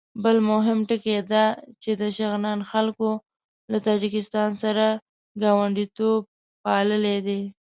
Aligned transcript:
بل 0.23 0.37
مهم 0.51 0.79
ټکی 0.89 1.17
دا 1.31 1.45
چې 1.81 1.91
د 2.01 2.03
شغنان 2.17 2.59
خلکو 2.71 3.09
له 3.71 3.77
تاجکستان 3.87 4.49
سره 4.63 4.85
ګاونډیتوب 5.41 6.21
پاللی 6.63 7.17
دی. 7.27 7.41